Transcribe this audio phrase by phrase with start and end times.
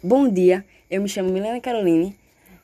[0.00, 2.16] Bom dia, eu me chamo Milena Caroline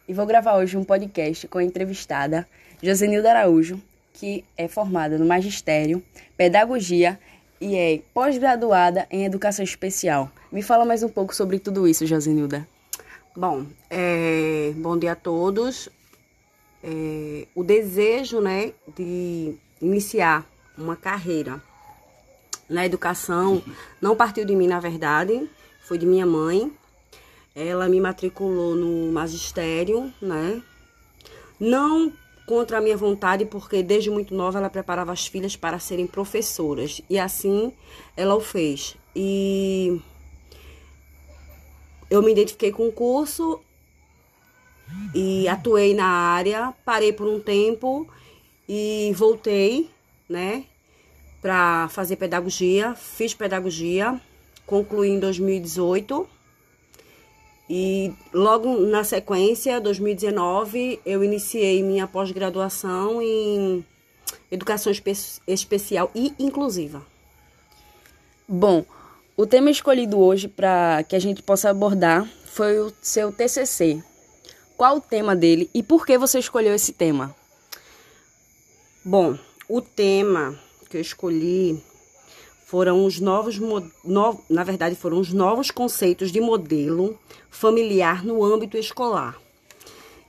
[0.07, 2.47] e vou gravar hoje um podcast com a entrevistada
[2.81, 6.01] Josenilda Araújo, que é formada no Magistério,
[6.37, 7.19] Pedagogia
[7.61, 10.31] e é pós-graduada em Educação Especial.
[10.53, 12.69] Me fala mais um pouco sobre tudo isso, Josenilda.
[13.35, 15.89] Bom, é, bom dia a todos.
[16.85, 20.49] É, o desejo, né, de iniciar
[20.79, 21.61] uma carreira
[22.71, 23.61] na educação
[24.01, 26.73] não partiu de mim, na verdade, foi de minha mãe.
[27.55, 30.61] Ela me matriculou no magistério, né?
[31.61, 32.13] Não
[32.47, 37.01] contra a minha vontade, porque desde muito nova ela preparava as filhas para serem professoras.
[37.09, 37.73] E assim
[38.17, 38.97] ela o fez.
[39.15, 40.01] E
[42.11, 43.61] eu me identifiquei com o curso
[45.15, 48.07] e atuei na área, parei por um tempo
[48.69, 49.91] e voltei,
[50.29, 50.65] né,
[51.41, 52.95] para fazer pedagogia.
[52.95, 54.21] Fiz pedagogia,
[54.67, 56.34] concluí em 2018
[57.69, 63.85] e logo na sequência, 2019, eu iniciei minha pós-graduação em
[64.51, 65.13] educação espe
[65.47, 67.03] especial e inclusiva.
[68.47, 68.85] Bom,
[69.37, 74.03] o tema escolhido hoje para que a gente possa abordar foi o seu TCC.
[74.77, 77.35] Qual o tema dele e por que você escolheu esse tema?
[79.05, 80.59] Bom, o tema
[80.91, 81.83] que eu escolhi
[82.65, 87.19] foram os novos, no, na verdade, foram os novos conceitos de modelo
[87.51, 89.39] familiar no âmbito escolar.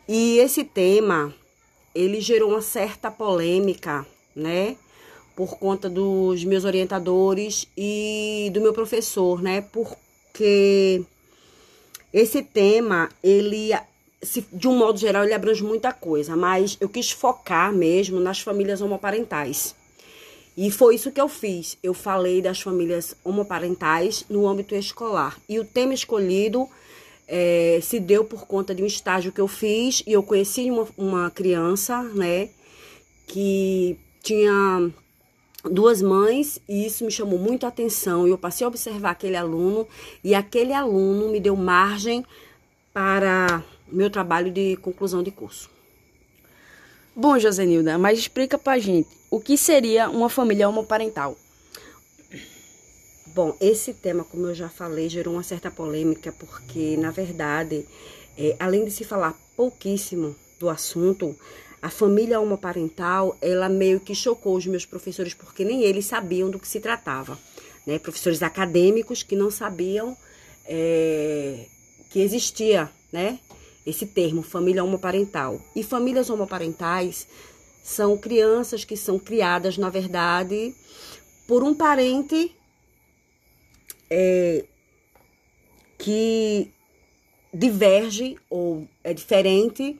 [0.08, 1.34] E esse tema,
[1.94, 4.06] ele gerou uma certa polêmica,
[4.36, 4.76] né?
[5.36, 9.62] Por conta dos meus orientadores e do meu professor, né?
[9.62, 11.04] Porque
[12.14, 13.72] esse tema, ele,
[14.54, 18.82] de um modo geral, ele abrange muita coisa, mas eu quis focar mesmo nas famílias
[18.82, 19.74] homoparentais.
[20.58, 21.78] E foi isso que eu fiz.
[21.84, 25.38] Eu falei das famílias homoparentais no âmbito escolar.
[25.50, 26.70] E o tema escolhido
[27.28, 30.88] é, se deu por conta de um estágio que eu fiz e eu conheci uma,
[30.98, 32.50] uma criança, né,
[33.28, 34.92] que tinha
[35.70, 38.28] duas mães e isso me chamou muito a atenção.
[38.28, 39.88] Eu passei a observar aquele aluno
[40.24, 42.26] e aquele aluno me deu margem
[42.94, 45.75] para meu trabalho de conclusão de curso.
[47.16, 51.38] Bom, Josenilda, mas explica pra gente o que seria uma família homoparental?
[53.28, 57.86] Bom, esse tema, como eu já falei, gerou uma certa polêmica, porque, na verdade,
[58.38, 61.36] é, além de se falar pouquíssimo do assunto,
[61.82, 66.60] a família homoparental, ela meio que chocou os meus professores, porque nem eles sabiam do
[66.60, 67.40] que se tratava.
[67.86, 67.98] Né?
[67.98, 70.18] Professores acadêmicos que não sabiam
[70.66, 71.66] é,
[72.10, 73.40] que existia né?
[73.86, 75.62] Esse termo, família homoparental.
[75.76, 77.28] E famílias homoparentais
[77.84, 80.74] são crianças que são criadas, na verdade,
[81.48, 82.56] por um parente
[84.10, 84.66] é,
[85.98, 86.72] que
[87.54, 90.00] diverge ou é diferente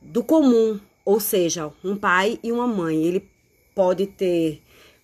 [0.00, 3.04] do comum, ou seja, um pai e uma mãe.
[3.04, 3.28] Ele
[3.74, 4.60] pode ter,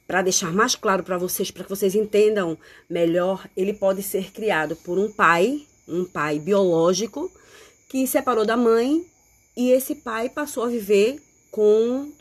[0.07, 2.59] para deixar mais claro para vocês, para que vocês entendam
[2.91, 7.31] melhor, ele pode ser criado por um pai, um pai biológico,
[7.89, 9.05] que separou da mãe
[9.57, 12.13] e esse pai passou a viver com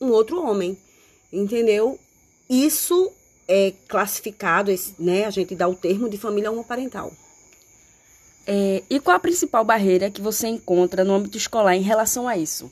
[0.00, 0.78] um outro homem,
[1.32, 1.98] entendeu?
[2.48, 3.10] Isso
[3.48, 5.24] é classificado, né?
[5.24, 7.12] A gente dá o termo de família homoparental.
[8.46, 12.36] É, e qual a principal barreira que você encontra no âmbito escolar em relação a
[12.36, 12.70] isso?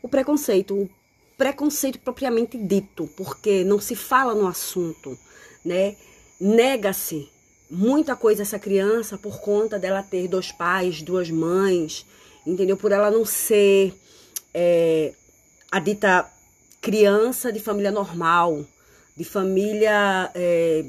[0.00, 0.90] O preconceito, o
[1.36, 5.18] preconceito propriamente dito, porque não se fala no assunto,
[5.64, 5.96] né?
[6.38, 7.31] Nega-se
[7.72, 12.04] muita coisa essa criança por conta dela ter dois pais, duas mães,
[12.46, 12.76] entendeu?
[12.76, 13.94] Por ela não ser
[14.52, 15.14] é,
[15.70, 16.30] a dita
[16.82, 18.66] criança de família normal,
[19.16, 20.84] de família é,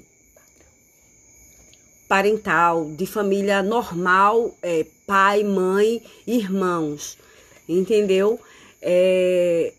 [2.09, 7.17] parental, de família normal, é, pai, mãe, irmãos,
[7.67, 8.37] entendeu?
[8.81, 9.71] É,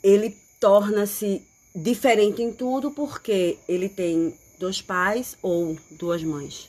[0.00, 1.42] ele torna-se
[1.74, 6.68] diferente em tudo porque ele tem dois pais ou duas mães.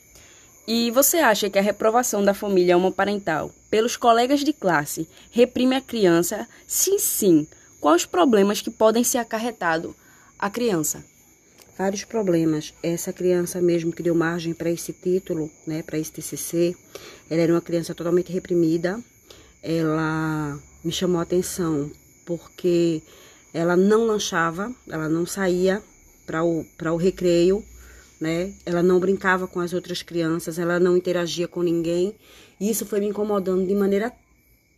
[0.66, 5.82] E você acha que a reprovação da família homoparental pelos colegas de classe reprime a
[5.82, 6.48] criança?
[6.66, 7.46] Sim, sim.
[7.82, 9.94] Quais os problemas que podem ser acarretados
[10.40, 11.04] à criança?
[11.78, 12.74] Vários problemas.
[12.82, 16.76] Essa criança mesmo que deu margem para esse título, né, para esse TCC,
[17.30, 19.04] ela era uma criança totalmente reprimida.
[19.62, 21.92] Ela me chamou a atenção
[22.26, 23.02] porque
[23.54, 25.84] ela não lanchava, ela não saía
[26.26, 27.66] para o, para o recreio,
[28.22, 28.54] né?
[28.64, 32.16] Ela não brincava com as outras crianças, ela não interagia com ninguém.
[32.60, 34.14] E isso foi me incomodando de maneira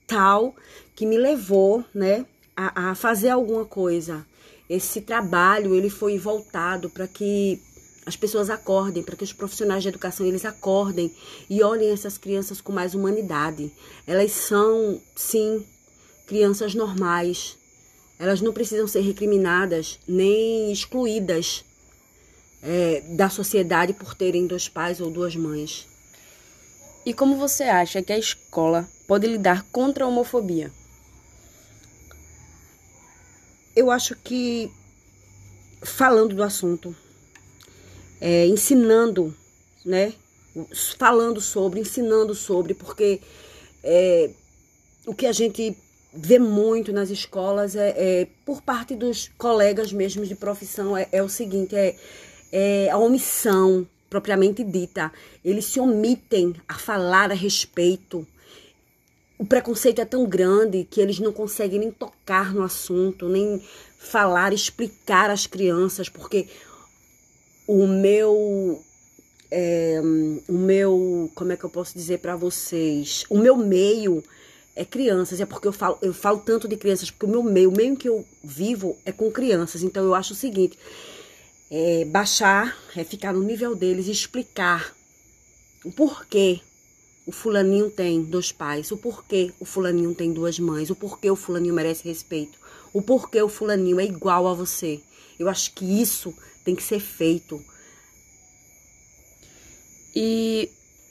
[0.08, 0.56] tal
[0.96, 2.26] que me levou, né,
[2.56, 4.26] a, a fazer alguma coisa.
[4.70, 7.62] Esse trabalho ele foi voltado para que
[8.06, 11.14] as pessoas acordem, para que os profissionais de educação eles acordem
[11.50, 13.72] e olhem essas crianças com mais humanidade.
[14.08, 15.66] Elas são, sim,
[16.26, 17.58] crianças normais.
[18.18, 21.66] Elas não precisam ser recriminadas nem excluídas
[22.64, 25.88] é, da sociedade por terem dois pais ou duas mães.
[27.06, 30.72] E como você acha que a escola pode lidar contra a homofobia?
[33.76, 34.72] Eu acho que
[35.82, 36.96] falando do assunto,
[38.22, 39.36] é, ensinando,
[39.86, 40.14] né?
[40.98, 43.20] Falando sobre, ensinando sobre, porque
[43.84, 44.30] é,
[45.06, 45.76] o que a gente
[46.14, 51.24] vê muito nas escolas é, é, por parte dos colegas mesmo de profissão é, é
[51.24, 51.96] o seguinte, é,
[52.56, 55.12] é a omissão propriamente dita.
[55.44, 58.28] Eles se omitem a falar a respeito.
[59.40, 63.60] O preconceito é tão grande que eles não conseguem nem tocar no assunto, nem
[63.98, 66.48] falar, explicar às crianças, porque
[67.68, 68.80] o meu
[69.50, 70.00] é,
[70.48, 73.26] o meu, como é que eu posso dizer para vocês?
[73.30, 74.24] O meu meio
[74.76, 77.70] é crianças, é porque eu falo, eu falo tanto de crianças, porque o meu meio,
[77.70, 79.82] o meio que eu vivo é com crianças.
[79.82, 80.78] Então eu acho o seguinte,
[81.76, 84.96] é, baixar, é ficar no nível deles explicar
[85.84, 86.62] o porquê
[87.26, 91.36] o fulaninho tem dois pais, o porquê o fulaninho tem duas mães, o porquê o
[91.36, 92.60] fulaninho merece respeito,
[92.94, 95.02] o porquê o fulaninho é igual a você.
[95.40, 96.32] Eu acho que isso
[96.64, 97.60] tem que ser feito.
[100.16, 100.70] E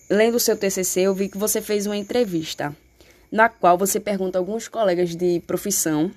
[0.08, 2.76] lendo o seu TCC, eu vi que você fez uma entrevista
[3.32, 6.08] na qual você pergunta a alguns colegas de profissão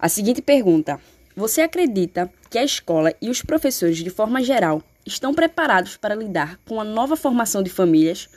[0.00, 1.00] a seguinte pergunta:
[1.38, 6.58] Você acredita que a escola e os professores, de forma geral, estão preparados para lidar
[6.66, 8.28] com a nova formação de famílias?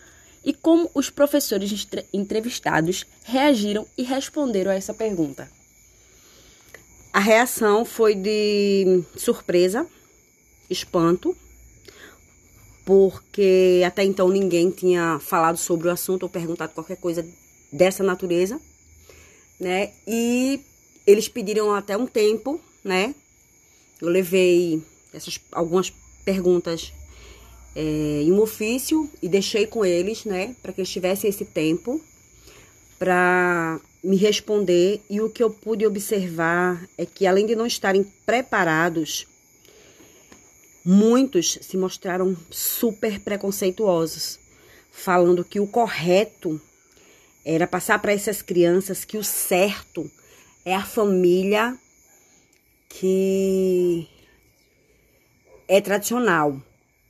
[0.45, 5.49] E como os professores entrevistados reagiram e responderam a essa pergunta?
[7.11, 9.87] A reação foi de surpresa,
[10.69, 11.35] espanto,
[12.85, 17.27] porque até então ninguém tinha falado sobre o assunto ou perguntado qualquer coisa
[17.73, 18.61] dessa natureza,
[19.59, 19.91] né?
[20.05, 20.59] E
[21.07, 23.13] eles pediram até um tempo, né?
[24.01, 24.81] Eu levei
[25.13, 25.93] essas algumas
[26.23, 26.91] perguntas
[27.75, 32.01] é, em um ofício e deixei com eles, né, para que eles tivessem esse tempo
[32.97, 35.01] para me responder.
[35.09, 39.27] E o que eu pude observar é que, além de não estarem preparados,
[40.83, 44.39] muitos se mostraram super preconceituosos,
[44.91, 46.59] falando que o correto
[47.43, 50.09] era passar para essas crianças que o certo
[50.63, 51.77] é a família
[52.99, 54.07] que
[55.67, 56.61] é tradicional,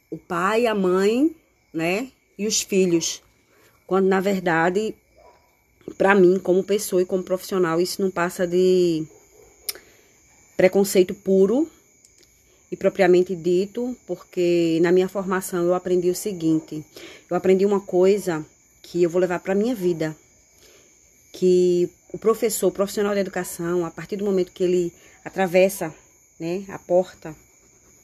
[0.09, 1.35] o pai, a mãe,
[1.73, 3.21] né, e os filhos.
[3.87, 4.95] Quando na verdade,
[5.97, 9.05] para mim, como pessoa e como profissional, isso não passa de
[10.55, 11.69] preconceito puro
[12.71, 16.85] e propriamente dito, porque na minha formação eu aprendi o seguinte:
[17.29, 18.45] eu aprendi uma coisa
[18.81, 20.15] que eu vou levar para minha vida,
[21.33, 25.93] que o professor, o profissional da educação, a partir do momento que ele atravessa,
[26.39, 27.35] né, a porta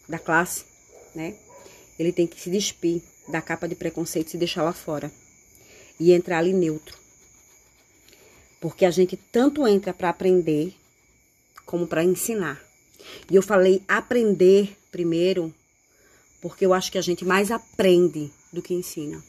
[0.08, 0.66] da classe,
[1.14, 1.36] né,
[1.98, 5.12] ele tem que se despir da capa de preconceito e se deixar lá fora.
[6.00, 6.98] E entrar ali neutro.
[8.62, 10.76] Porque a gente tanto entra para aprender
[11.66, 12.62] como para ensinar.
[13.30, 15.54] E eu falei aprender primeiro,
[16.42, 19.24] porque eu acho que a gente mais aprende do que ensina.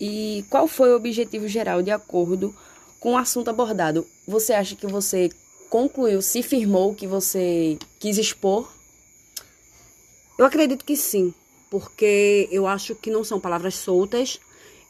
[0.00, 2.54] E qual foi o objetivo geral de acordo
[3.00, 4.06] com o assunto abordado?
[4.26, 5.30] Você acha que você
[5.68, 8.68] concluiu, se firmou que você quis expor
[10.38, 11.34] eu acredito que sim,
[11.68, 14.38] porque eu acho que não são palavras soltas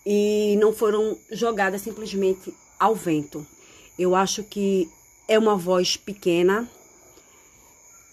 [0.04, 3.46] e não foram jogadas simplesmente ao vento.
[3.98, 4.90] Eu acho que
[5.26, 6.70] é uma voz pequena,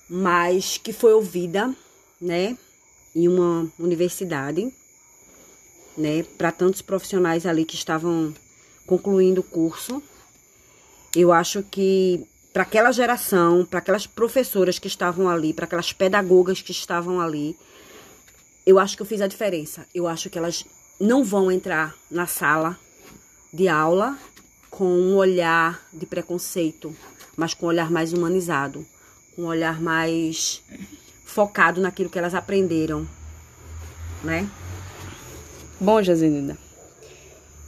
[0.09, 1.75] mas que foi ouvida,
[2.21, 2.57] né,
[3.13, 4.73] em uma universidade,
[5.97, 8.33] né, para tantos profissionais ali que estavam
[8.87, 10.01] concluindo o curso.
[11.13, 16.61] Eu acho que para aquela geração, para aquelas professoras que estavam ali, para aquelas pedagogas
[16.61, 17.53] que estavam ali,
[18.65, 19.85] eu acho que eu fiz a diferença.
[19.93, 20.63] Eu acho que elas
[20.97, 22.79] não vão entrar na sala
[23.51, 24.17] de aula
[24.69, 26.95] com um olhar de preconceito,
[27.35, 28.87] mas com um olhar mais humanizado,
[29.35, 30.63] com um olhar mais
[31.25, 33.05] focado naquilo que elas aprenderam,
[34.23, 34.49] né?
[35.77, 36.57] Bom, Josenilda,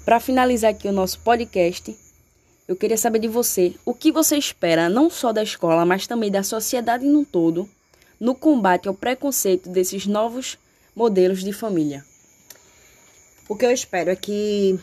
[0.06, 1.94] para finalizar aqui o nosso podcast,
[2.68, 6.30] eu queria saber de você o que você espera não só da escola, mas também
[6.30, 7.70] da sociedade no todo
[8.20, 10.58] no combate ao preconceito desses novos
[10.96, 12.04] modelos de família.
[13.48, 14.78] O que eu espero é que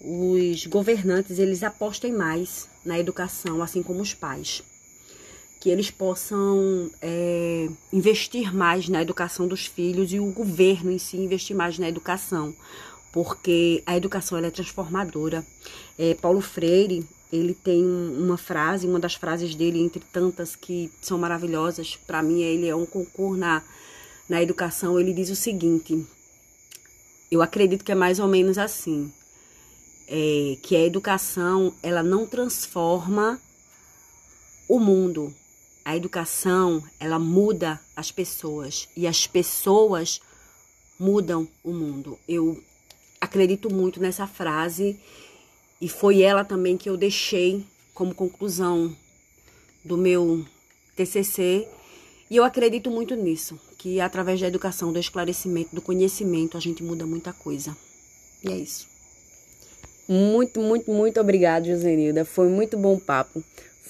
[0.00, 4.62] os governantes eles apostem mais na educação, assim como os pais.
[5.58, 11.16] que eles possam é, investir mais na educação dos filhos e o governo em si
[11.16, 12.54] investir mais na educação,
[13.16, 15.42] porque a educação é transformadora.
[15.98, 21.16] É, Paulo Freire ele tem uma frase, uma das frases dele entre tantas que são
[21.16, 21.96] maravilhosas.
[22.06, 23.62] Para mim, ele é um concurso na,
[24.28, 25.00] na educação.
[25.00, 26.06] Ele diz o seguinte:
[27.30, 29.10] eu acredito que é mais ou menos assim,
[30.06, 33.40] é, que a educação ela não transforma
[34.68, 35.34] o mundo,
[35.82, 40.20] a educação, ela muda as pessoas e as pessoas
[41.00, 42.18] mudam o mundo.
[42.28, 42.62] Eu
[43.20, 44.98] acredito muito nessa frase
[45.80, 48.94] e foi ela também que eu deixei como conclusão
[49.84, 50.44] do meu
[50.94, 51.66] TCC.
[52.30, 56.82] E eu acredito muito nisso, que através da educação, do esclarecimento, do conhecimento, a gente
[56.82, 57.76] muda muita coisa.
[58.42, 58.88] E é isso.
[60.08, 62.24] Muito, muito, muito obrigado, Josenilda.
[62.24, 63.42] Foi muito bom papo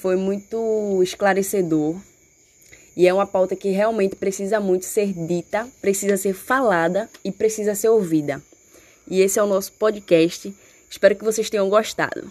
[0.06, 1.97] foi muito esclarecedor.
[2.97, 7.75] E é uma pauta que realmente precisa muito ser dita, precisa ser falada e precisa
[7.75, 8.40] ser ouvida.
[9.08, 10.54] E esse é o nosso podcast.
[10.90, 12.30] Espero que vocês tenham gostado.